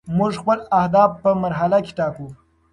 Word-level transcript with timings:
موږ 0.17 0.31
خپل 0.41 0.59
اهداف 0.79 1.11
په 1.23 1.29
مرحله 1.43 1.77
کې 1.85 1.91
ټاکو. 1.97 2.27